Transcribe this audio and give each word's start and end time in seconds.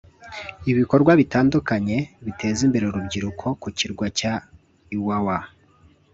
ibikorwa 0.71 1.11
bitandukanye 1.21 1.97
biteza 2.25 2.59
imbere 2.67 2.85
urubyiruko 2.87 3.45
ku 3.61 3.67
kirwa 3.77 4.05
cya 4.19 4.33
Iwawa 4.95 5.37